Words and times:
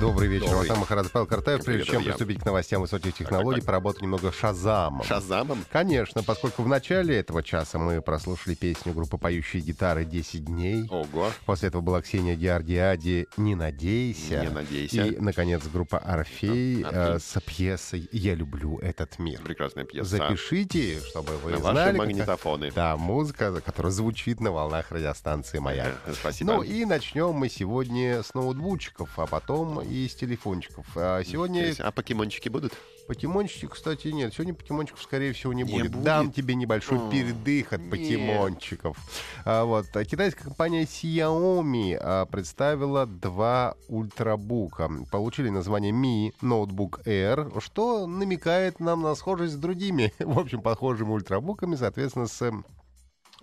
Добрый 0.00 0.28
вечер. 0.28 0.46
Добрый. 0.46 0.62
Антон 0.62 0.78
Махарадзе, 0.80 1.10
Павел 1.12 1.26
Картаев. 1.26 1.64
Привет, 1.64 1.66
Прежде 1.78 1.84
чем 1.92 1.94
друзья. 2.02 2.12
приступить 2.12 2.40
к 2.40 2.44
новостям 2.44 2.80
высоких 2.82 3.14
технологий, 3.14 3.60
поработать 3.62 4.02
немного 4.02 4.32
шазамом. 4.32 5.04
Шазамом? 5.04 5.64
Конечно, 5.70 6.22
поскольку 6.24 6.62
в 6.62 6.68
начале 6.68 7.16
этого 7.16 7.42
часа 7.44 7.78
мы 7.78 8.02
прослушали 8.02 8.54
песню 8.54 8.92
группы 8.92 9.18
«Поющие 9.18 9.62
гитары» 9.62 10.04
«10 10.04 10.38
дней». 10.40 10.88
Ого. 10.90 11.30
После 11.46 11.68
этого 11.68 11.80
была 11.80 12.02
Ксения 12.02 12.34
Диардиади 12.34 13.28
«Не 13.36 13.54
надейся». 13.54 14.40
Не 14.42 14.48
надейся. 14.48 15.04
И, 15.06 15.16
наконец, 15.18 15.62
группа 15.72 15.98
«Орфей» 15.98 16.82
А, 16.84 17.16
э, 17.16 17.18
с 17.20 17.40
пьесой 17.40 18.08
«Я 18.10 18.34
люблю 18.34 18.78
этот 18.80 19.18
мир». 19.20 19.40
Прекрасная 19.42 19.84
пьеса. 19.84 20.08
Запишите, 20.10 20.98
чтобы 21.08 21.36
вы 21.38 21.52
На 21.52 21.58
ваши 21.58 21.72
знали. 21.72 21.92
какая- 21.92 21.98
магнитофоны. 21.98 22.72
Да, 22.74 22.96
музыка, 22.96 23.60
которая 23.64 23.92
звучит 23.92 24.40
на 24.40 24.50
волнах 24.50 24.90
радиостанции 24.90 25.60
«Маяк». 25.60 25.94
Э, 26.06 26.12
Спасибо. 26.14 26.54
Ну 26.54 26.62
и 26.62 26.84
начнем 26.84 27.30
мы 27.32 27.48
сегодня 27.48 28.22
с 28.24 28.34
ноутбучиков, 28.34 29.08
а 29.18 29.26
потом 29.26 29.83
и 29.84 30.08
с 30.08 30.14
телефончиков. 30.14 30.86
А 30.96 31.22
сегодня 31.24 31.74
А 31.78 31.90
покемончики 31.92 32.48
будут? 32.48 32.72
покемончики, 33.06 33.66
кстати, 33.66 34.08
нет. 34.08 34.32
Сегодня 34.32 34.54
покемончиков, 34.54 35.02
скорее 35.02 35.32
всего, 35.34 35.52
не 35.52 35.62
Не 35.62 35.70
будет. 35.72 35.92
будет? 35.92 36.04
Дам 36.04 36.32
тебе 36.32 36.54
небольшой 36.54 36.98
О, 36.98 37.10
передых 37.10 37.72
от 37.72 37.80
нет. 37.82 37.90
покемончиков. 37.90 38.96
А, 39.44 39.64
вот. 39.64 39.86
А 39.94 40.04
китайская 40.04 40.44
компания 40.44 40.84
Xiaomi 40.84 41.98
а, 42.00 42.24
представила 42.26 43.06
два 43.06 43.74
ультрабука. 43.88 44.90
Получили 45.10 45.50
название 45.50 45.92
Mi 45.92 46.32
Notebook 46.42 47.04
Air, 47.04 47.60
что 47.60 48.06
намекает 48.06 48.80
нам 48.80 49.02
на 49.02 49.14
схожесть 49.14 49.54
с 49.54 49.56
другими, 49.58 50.12
в 50.18 50.38
общем, 50.38 50.62
похожими 50.62 51.10
ультрабуками, 51.10 51.76
соответственно, 51.76 52.26
с 52.26 52.52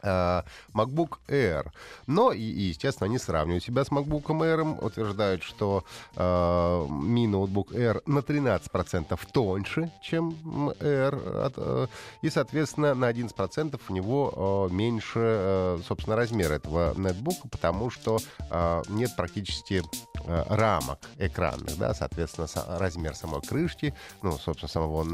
MacBook 0.03 1.17
Air. 1.27 1.67
Но, 2.07 2.31
и, 2.31 2.41
естественно, 2.41 3.05
они 3.05 3.17
сравнивают 3.17 3.63
себя 3.63 3.83
с 3.83 3.89
MacBook 3.89 4.23
Air, 4.23 4.83
утверждают, 4.83 5.43
что 5.43 5.83
э, 6.15 6.21
Mi 6.21 7.25
Notebook 7.25 7.73
Air 7.73 8.01
на 8.05 8.19
13% 8.19 9.19
тоньше, 9.31 9.91
чем 10.01 10.35
Air, 10.79 11.45
от, 11.45 11.53
э, 11.57 11.87
и, 12.21 12.29
соответственно, 12.29 12.93
на 12.93 13.11
11% 13.11 13.79
у 13.89 13.93
него 13.93 14.69
э, 14.71 14.73
меньше, 14.73 15.19
э, 15.19 15.79
собственно, 15.87 16.15
размер 16.15 16.51
этого 16.51 16.93
нетбука, 16.97 17.47
потому 17.49 17.89
что 17.89 18.19
э, 18.49 18.81
нет 18.89 19.11
практически 19.15 19.83
рамок 20.27 20.99
экранных, 21.17 21.77
да, 21.77 21.93
соответственно, 21.93 22.47
размер 22.79 23.15
самой 23.15 23.41
крышки, 23.41 23.93
ну, 24.21 24.37
собственно, 24.37 24.69
самого 24.69 25.05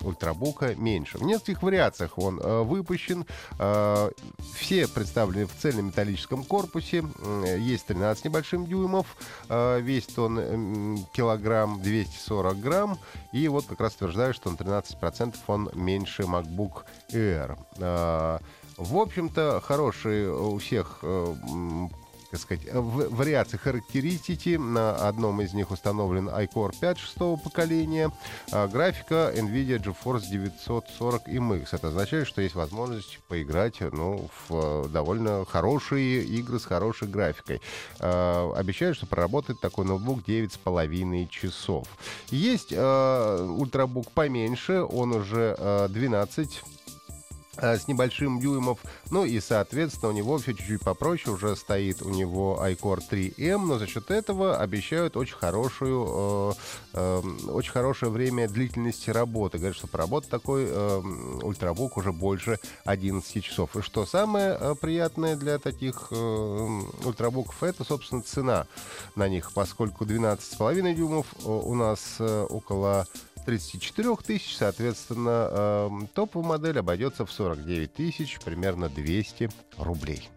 ультрабука 0.00 0.74
меньше. 0.74 1.18
В 1.18 1.22
нескольких 1.22 1.62
вариациях 1.62 2.18
он 2.18 2.40
э, 2.40 2.62
выпущен. 2.62 3.24
Э, 3.58 4.10
все 4.56 4.86
представлены 4.88 5.46
в 5.46 5.54
цельнометаллическом 5.56 6.44
корпусе. 6.44 6.98
М, 6.98 7.44
Есть 7.44 7.86
13 7.86 8.24
небольшим 8.26 8.66
дюймов. 8.66 9.06
э, 9.48 9.80
Весит 9.80 10.18
он 10.18 11.04
килограмм 11.12 11.80
240 11.82 12.60
грамм. 12.60 12.98
И 13.32 13.48
вот 13.48 13.66
как 13.66 13.80
раз 13.80 13.94
утверждаю, 13.96 14.34
что 14.34 14.50
на 14.50 14.56
13% 14.56 15.36
он 15.46 15.70
меньше 15.74 16.22
MacBook 16.22 16.84
Air. 17.12 17.58
Э, 17.78 18.38
В 18.76 18.96
общем-то, 18.96 19.60
хорошие 19.62 20.32
у 20.32 20.56
всех 20.58 21.00
э, 21.02 21.34
так 22.30 22.40
сказать, 22.40 22.62
в- 22.72 23.14
вариации 23.14 23.56
характеристики. 23.56 24.56
На 24.56 24.94
одном 25.08 25.40
из 25.40 25.52
них 25.52 25.70
установлен 25.70 26.28
iCore 26.28 26.72
5 26.78 26.98
шестого 26.98 27.36
поколения. 27.36 28.12
А 28.52 28.68
графика 28.68 29.32
NVIDIA 29.34 29.82
GeForce 29.82 30.28
940 30.30 31.28
MX. 31.28 31.68
Это 31.72 31.88
означает, 31.88 32.26
что 32.26 32.40
есть 32.40 32.54
возможность 32.54 33.18
поиграть 33.28 33.80
ну, 33.80 34.28
в 34.48 34.84
э, 34.86 34.88
довольно 34.88 35.44
хорошие 35.44 36.22
игры 36.22 36.60
с 36.60 36.64
хорошей 36.64 37.08
графикой. 37.08 37.60
А, 37.98 38.52
Обещают, 38.56 38.96
что 38.96 39.06
проработает 39.06 39.60
такой 39.60 39.84
ноутбук 39.84 40.20
9,5 40.20 41.28
часов. 41.28 41.88
Есть 42.30 42.72
э, 42.72 43.46
ультрабук 43.58 44.10
поменьше, 44.12 44.82
он 44.82 45.12
уже 45.12 45.56
э, 45.58 45.88
12 45.90 46.48
э, 46.48 46.79
с 47.60 47.88
небольшим 47.88 48.40
дюймов. 48.40 48.78
Ну 49.10 49.24
и, 49.24 49.40
соответственно, 49.40 50.10
у 50.10 50.14
него 50.14 50.38
все 50.38 50.54
чуть-чуть 50.54 50.80
попроще. 50.80 51.34
Уже 51.34 51.56
стоит 51.56 52.02
у 52.02 52.10
него 52.10 52.60
iCore 52.62 53.02
3M, 53.10 53.58
но 53.58 53.78
за 53.78 53.86
счет 53.86 54.10
этого 54.10 54.58
обещают 54.58 55.16
очень 55.16 55.36
хорошую, 55.36 56.06
э, 56.08 56.52
э, 56.94 57.22
очень 57.48 57.72
хорошее 57.72 58.10
время 58.10 58.48
длительности 58.48 59.10
работы. 59.10 59.58
Говорят, 59.58 59.76
что 59.76 59.86
поработать 59.86 60.30
такой 60.30 60.66
э, 60.68 61.00
ультрабук 61.42 61.96
уже 61.96 62.12
больше 62.12 62.58
11 62.84 63.44
часов. 63.44 63.76
И 63.76 63.82
что 63.82 64.06
самое 64.06 64.56
э, 64.58 64.74
приятное 64.80 65.36
для 65.36 65.58
таких 65.58 66.08
э, 66.10 66.80
ультрабуков, 67.04 67.62
это, 67.62 67.84
собственно, 67.84 68.22
цена 68.22 68.66
на 69.16 69.28
них, 69.28 69.52
поскольку 69.52 70.04
12,5 70.04 70.94
дюймов 70.94 71.26
э, 71.38 71.48
у 71.48 71.74
нас 71.74 72.16
э, 72.18 72.46
около 73.40 73.44
34 73.44 74.16
тысяч, 74.16 74.56
соответственно, 74.56 75.48
эм, 75.50 76.08
топовая 76.14 76.48
модель 76.48 76.78
обойдется 76.78 77.24
в 77.24 77.32
49 77.32 77.92
тысяч, 77.92 78.38
примерно 78.44 78.88
200 78.88 79.50
рублей. 79.78 80.28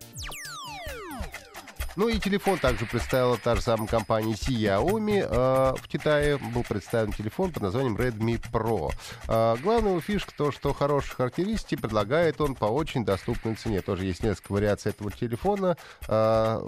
Ну 1.95 2.09
и 2.09 2.17
телефон 2.17 2.57
также 2.57 2.87
представила 2.87 3.37
та 3.37 3.55
же 3.55 3.61
самая 3.61 3.87
компания 3.87 4.33
Xiaomi. 4.33 5.27
Э, 5.29 5.75
в 5.79 5.87
Китае 5.87 6.37
был 6.37 6.63
представлен 6.63 7.13
телефон 7.13 7.51
под 7.51 7.61
названием 7.63 7.95
Redmi 7.95 8.41
Pro. 8.51 8.91
Э, 9.27 9.55
главная 9.61 9.91
его 9.91 10.01
фишка 10.01 10.31
то, 10.35 10.51
что 10.51 10.73
хорошие 10.73 11.15
характеристики 11.15 11.75
предлагает 11.75 12.41
он 12.41 12.55
по 12.55 12.65
очень 12.65 13.05
доступной 13.05 13.55
цене. 13.55 13.81
Тоже 13.81 14.05
есть 14.05 14.23
несколько 14.23 14.53
вариаций 14.53 14.89
этого 14.89 15.11
телефона. 15.11 15.77
Э, 16.07 16.61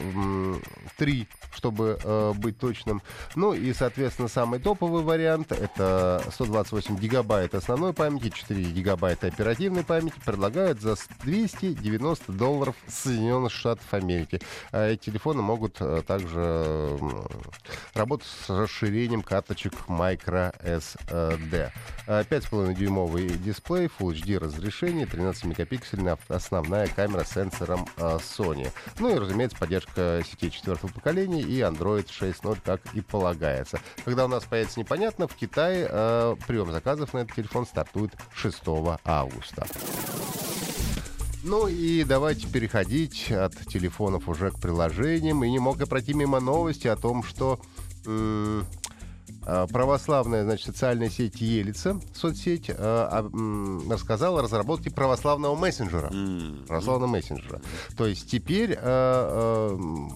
Три, 0.97 1.27
чтобы 1.53 1.97
э, 2.03 2.33
быть 2.35 2.59
точным. 2.59 3.01
Ну 3.35 3.53
и, 3.53 3.73
соответственно, 3.73 4.27
самый 4.27 4.59
топовый 4.59 5.03
вариант 5.03 5.51
это 5.51 6.23
128 6.33 6.97
гигабайт 6.97 7.55
основной 7.55 7.93
памяти, 7.93 8.29
4 8.29 8.63
гигабайта 8.63 9.27
оперативной 9.27 9.83
памяти 9.83 10.15
предлагают 10.23 10.81
за 10.81 10.95
290 11.23 12.31
долларов 12.31 12.75
Соединенных 12.87 13.51
Штатов 13.51 13.91
Америки. 13.93 14.39
А 14.71 14.87
эти 14.87 15.14
телефоны 15.15 15.41
могут 15.41 15.77
э, 15.79 16.03
также 16.05 16.99
работать 17.93 18.27
с 18.27 18.49
расширением 18.49 19.21
карточек 19.21 19.71
microSD. 19.87 21.71
Э, 22.07 22.23
5,5-дюймовый 22.29 23.29
дисплей, 23.37 23.85
Full 23.85 24.13
HD 24.13 24.37
разрешение, 24.39 25.05
13 25.05 25.45
мегапиксельная 25.45 26.17
основная 26.27 26.87
камера 26.87 27.23
с 27.23 27.31
сенсором 27.31 27.87
э, 27.95 28.17
Sony. 28.17 28.69
Ну 28.99 29.15
и, 29.15 29.17
разумеется, 29.17 29.57
поддержка 29.57 30.21
сетей 30.29 30.49
четвертого 30.49 30.91
поколения 30.91 31.41
и 31.41 31.61
Android 31.61 32.07
6.0, 32.07 32.59
как 32.65 32.81
и 32.93 32.99
полагается. 32.99 33.79
Когда 34.03 34.25
у 34.25 34.27
нас 34.27 34.43
появится 34.43 34.81
непонятно, 34.81 35.29
в 35.29 35.35
Китае 35.35 35.87
э, 35.89 36.35
прием 36.45 36.69
заказов 36.73 37.13
на 37.13 37.19
этот 37.19 37.35
телефон 37.35 37.65
стартует 37.65 38.11
6 38.33 38.63
августа. 39.05 39.65
Ну 41.47 41.67
и 41.67 42.03
давайте 42.03 42.47
переходить 42.47 43.31
от 43.31 43.55
телефонов 43.67 44.27
уже 44.27 44.49
к 44.49 44.59
приложениям. 44.59 45.43
И 45.43 45.51
не 45.51 45.59
мог 45.59 45.79
я 45.79 45.85
пройти 45.85 46.15
мимо 46.15 46.39
новости 46.39 46.87
о 46.87 46.95
том, 46.95 47.21
что 47.21 47.59
м, 48.07 48.65
а, 49.43 49.67
православная, 49.67 50.43
значит, 50.43 50.65
социальная 50.65 51.11
сеть 51.11 51.39
Елица, 51.41 52.01
соцсеть, 52.15 52.71
а, 52.71 53.29
а, 53.31 53.91
рассказала 53.91 54.39
о 54.39 54.41
разработке 54.41 54.89
православного 54.89 55.55
мессенджера. 55.55 56.09
М, 56.11 56.65
Православного 56.67 57.11
мессенджера. 57.11 57.61
То 57.95 58.07
есть 58.07 58.27
теперь 58.27 58.75
а, 58.81 59.77
а, 59.77 60.09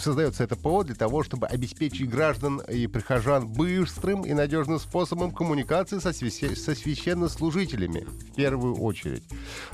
создается 0.00 0.44
это 0.44 0.56
ПО 0.56 0.84
для 0.84 0.94
того, 0.94 1.22
чтобы 1.22 1.46
обеспечить 1.46 2.08
граждан 2.08 2.60
и 2.60 2.86
прихожан 2.86 3.48
быстрым 3.48 4.22
и 4.22 4.32
надежным 4.32 4.78
способом 4.78 5.32
коммуникации 5.32 5.98
со, 5.98 6.10
свяще- 6.10 6.56
со 6.56 6.74
священнослужителями 6.74 8.00
в 8.00 8.34
первую 8.34 8.76
очередь. 8.76 9.24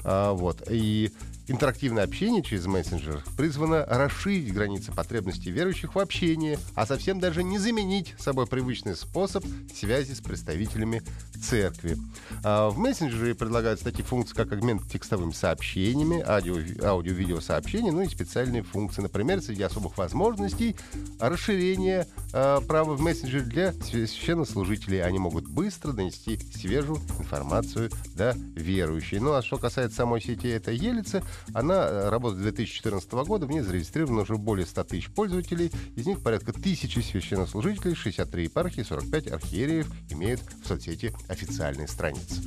А, 0.04 0.32
вот. 0.32 0.62
И 0.70 1.12
интерактивное 1.46 2.04
общение 2.04 2.42
через 2.42 2.66
мессенджер 2.66 3.22
призвано 3.36 3.84
расширить 3.86 4.52
границы 4.52 4.92
потребностей 4.92 5.50
верующих 5.50 5.94
в 5.94 5.98
общении, 5.98 6.58
а 6.74 6.86
совсем 6.86 7.20
даже 7.20 7.42
не 7.42 7.58
заменить 7.58 8.14
собой 8.18 8.46
привычный 8.46 8.96
способ 8.96 9.44
связи 9.74 10.12
с 10.14 10.20
представителями 10.20 11.02
церкви. 11.42 11.96
А, 12.42 12.70
В 12.70 12.78
мессенджере 12.78 13.34
предлагаются 13.34 13.84
такие 13.84 14.04
функции, 14.04 14.34
как 14.34 14.52
обмен 14.52 14.78
текстовыми 14.80 15.32
сообщениями, 15.32 16.22
аудио- 16.26 16.82
аудио-видео 16.84 17.40
сообщения, 17.40 17.92
ну 17.92 18.02
и 18.02 18.08
специальные 18.08 18.62
функции. 18.62 19.02
Например, 19.02 19.40
среди 19.42 19.62
особых 19.62 19.98
возможностей 19.98 20.76
расширение 21.20 22.06
а, 22.32 22.60
права 22.62 22.94
в 22.94 23.00
мессенджере 23.00 23.44
для 23.44 23.72
священнослужителей. 23.72 25.02
Они 25.02 25.18
могут 25.18 25.46
быстро 25.48 25.92
донести 25.92 26.38
свежую 26.54 26.98
информацию 27.18 27.90
до 28.14 28.34
верующей. 28.54 29.18
Ну 29.18 29.32
а 29.32 29.42
что 29.42 29.58
касается 29.58 29.98
самой 29.98 30.20
сети, 30.20 30.48
это 30.48 30.70
Елица, 30.72 31.22
Она 31.52 32.10
работает 32.10 32.40
с 32.40 32.42
2014 32.42 33.10
года, 33.12 33.46
в 33.46 33.50
ней 33.50 33.60
зарегистрировано 33.60 34.22
уже 34.22 34.36
более 34.36 34.66
100 34.66 34.84
тысяч 34.84 35.10
пользователей, 35.10 35.70
из 35.96 36.06
них 36.06 36.22
порядка 36.22 36.52
тысячи 36.52 37.00
священнослужителей, 37.00 37.94
63 37.94 38.44
епархии, 38.44 38.82
45 38.82 39.28
архиереев 39.32 39.90
имеют 40.10 40.40
в 40.40 40.66
соцсети 40.66 41.14
официальные 41.28 41.88
страницы. 41.88 42.42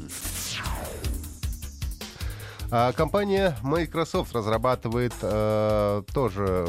А 2.69 2.91
компания 2.91 3.57
Microsoft 3.63 4.35
разрабатывает 4.35 5.13
э, 5.21 6.03
тоже 6.13 6.67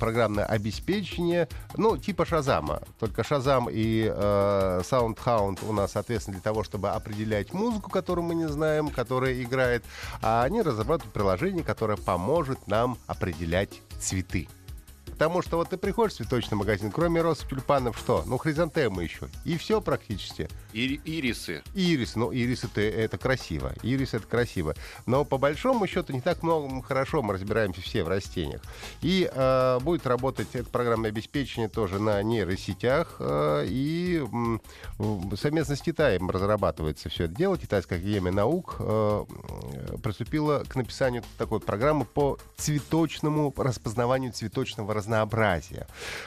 программное 0.00 0.44
обеспечение, 0.44 1.48
ну, 1.76 1.96
типа 1.96 2.26
Шазама. 2.26 2.82
Только 2.98 3.22
Шазам 3.22 3.68
и 3.70 4.12
э, 4.12 4.80
SoundHound 4.82 5.60
у 5.68 5.72
нас, 5.72 5.92
соответственно, 5.92 6.38
для 6.38 6.42
того, 6.42 6.64
чтобы 6.64 6.90
определять 6.90 7.52
музыку, 7.52 7.88
которую 7.88 8.24
мы 8.24 8.34
не 8.34 8.48
знаем, 8.48 8.88
которая 8.88 9.40
играет. 9.40 9.84
А 10.22 10.42
они 10.42 10.60
разрабатывают 10.60 11.14
приложение, 11.14 11.62
которое 11.62 11.96
поможет 11.96 12.66
нам 12.66 12.98
определять 13.06 13.80
цветы. 14.00 14.48
Потому 15.18 15.42
что 15.42 15.56
вот 15.56 15.70
ты 15.70 15.76
приходишь 15.76 16.14
в 16.14 16.16
цветочный 16.18 16.56
магазин, 16.56 16.92
кроме 16.92 17.20
роз 17.20 17.38
тюльпанов, 17.38 17.98
что? 17.98 18.22
Ну, 18.24 18.38
хризантемы 18.38 19.02
еще. 19.02 19.28
И 19.44 19.58
все 19.58 19.80
практически. 19.80 20.48
Ир- 20.72 21.00
ирисы. 21.04 21.64
Ирис, 21.74 22.14
ну, 22.14 22.30
ирис 22.30 22.62
это, 22.62 22.82
это 22.82 23.18
красиво. 23.18 23.72
Ирис 23.82 24.14
это 24.14 24.28
красиво. 24.28 24.76
Но 25.06 25.24
по 25.24 25.36
большому 25.36 25.88
счету 25.88 26.12
не 26.12 26.20
так 26.20 26.44
много 26.44 26.80
хорошо 26.82 27.20
мы 27.22 27.34
разбираемся 27.34 27.80
все 27.80 28.04
в 28.04 28.08
растениях. 28.08 28.62
И 29.02 29.28
э, 29.28 29.80
будет 29.80 30.06
работать 30.06 30.50
это 30.52 30.70
программное 30.70 31.10
обеспечение 31.10 31.68
тоже 31.68 31.98
на 31.98 32.22
нейросетях. 32.22 33.16
Э, 33.18 33.64
и 33.66 34.22
э, 35.00 35.36
совместно 35.36 35.74
с 35.74 35.80
Китаем 35.80 36.30
разрабатывается 36.30 37.08
все 37.08 37.24
это 37.24 37.34
дело. 37.34 37.58
Китайская 37.58 37.96
академия 37.96 38.30
наук 38.30 38.76
э, 38.78 39.24
приступила 40.00 40.62
к 40.62 40.76
написанию 40.76 41.24
такой 41.38 41.58
программы 41.58 42.04
по 42.04 42.38
цветочному 42.56 43.52
распознаванию 43.56 44.32
цветочного 44.32 44.94
разнообразия 44.94 45.07
разнообразия. 45.08 45.86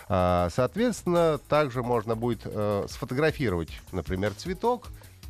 А, 0.10 0.50
соответственно, 0.54 1.40
также 1.48 1.84
можно 1.84 2.16
будет 2.16 2.42
э, 2.46 2.86
сфотографировать, 2.90 3.70
например, 3.92 4.34
цветок, 4.34 4.88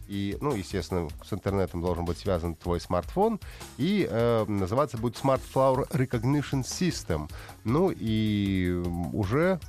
и, 0.07 0.37
ну, 0.41 0.53
естественно, 0.53 1.09
с 1.23 1.31
интернетом 1.31 1.81
должен 1.81 2.05
быть 2.05 2.17
связан 2.17 2.55
твой 2.55 2.81
смартфон, 2.81 3.39
и 3.77 4.07
э, 4.09 4.45
называться 4.47 4.97
будет 4.97 5.15
Smart 5.15 5.41
Flower 5.53 5.89
Recognition 5.89 6.63
System. 6.63 7.29
Ну 7.63 7.93
и 7.95 8.71
уже 9.13 9.59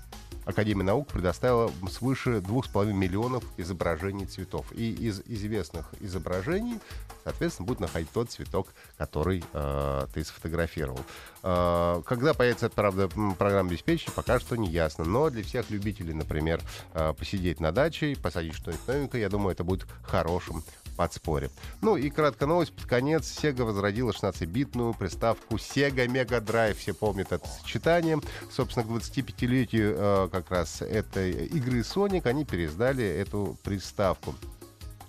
Академия 0.44 0.84
наук 0.84 1.08
предоставила 1.08 1.70
свыше 1.90 2.38
2,5 2.38 2.92
миллионов 2.92 3.44
изображений 3.56 4.26
цветов. 4.26 4.66
И 4.72 4.92
из 4.92 5.20
известных 5.26 5.90
изображений, 6.00 6.80
соответственно, 7.24 7.66
будет 7.66 7.80
находить 7.80 8.10
тот 8.10 8.30
цветок, 8.30 8.68
который 8.98 9.44
э, 9.52 10.06
ты 10.12 10.24
сфотографировал. 10.24 11.00
Э, 11.42 12.02
когда 12.04 12.34
появится, 12.34 12.68
правда, 12.70 13.08
программа 13.38 13.70
обеспечения, 13.70 14.12
пока 14.14 14.40
что 14.40 14.56
не 14.56 14.68
ясно. 14.68 15.04
Но 15.04 15.30
для 15.30 15.42
всех 15.42 15.70
любителей, 15.70 16.14
например, 16.14 16.60
э, 16.94 17.14
посидеть 17.16 17.60
на 17.60 17.70
даче, 17.72 18.16
посадить 18.20 18.54
что-нибудь 18.54 18.86
новенькое, 18.88 19.22
я 19.22 19.28
думаю, 19.28 19.52
это 19.52 19.64
будет 19.64 19.86
хорошим 20.02 20.64
подспорье. 21.02 21.50
Ну 21.80 21.96
и 21.96 22.10
краткая 22.10 22.48
новость. 22.48 22.72
Под 22.72 22.86
конец 22.86 23.24
Sega 23.24 23.64
возродила 23.64 24.12
16-битную 24.12 24.96
приставку 24.96 25.56
Sega 25.56 26.06
Mega 26.06 26.40
Drive. 26.40 26.74
Все 26.74 26.94
помнят 26.94 27.32
это 27.32 27.46
сочетание. 27.48 28.20
Собственно, 28.52 28.86
к 28.86 28.88
25-летию 28.88 29.96
э, 29.98 30.28
как 30.30 30.50
раз 30.50 30.80
этой 30.80 31.46
игры 31.46 31.80
Sonic 31.80 32.28
они 32.28 32.44
переиздали 32.44 33.04
эту 33.04 33.56
приставку. 33.64 34.34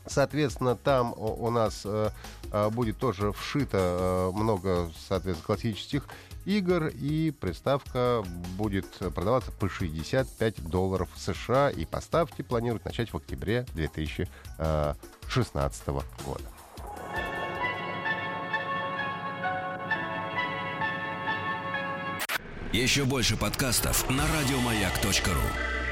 Соответственно, 0.06 0.76
там 0.76 1.14
у 1.18 1.50
нас 1.50 1.84
э, 1.86 2.10
э, 2.52 2.70
будет 2.70 2.98
тоже 2.98 3.32
вшито 3.32 3.78
э, 3.78 4.32
много, 4.36 4.92
соответственно, 5.08 5.46
классических 5.46 6.10
игр, 6.46 6.88
и 6.88 7.32
приставка 7.32 8.22
будет 8.58 8.86
продаваться 9.16 9.52
по 9.52 9.70
65 9.70 10.68
долларов 10.68 11.08
США, 11.16 11.70
и 11.70 11.86
поставки 11.86 12.42
планируют 12.42 12.84
начать 12.84 13.14
в 13.14 13.18
октябре 13.18 13.66
2016 13.74 15.88
года. 15.88 16.44
Еще 22.74 23.06
больше 23.06 23.38
подкастов 23.38 24.10
на 24.10 24.26
радиомаяк.ру 24.28 25.83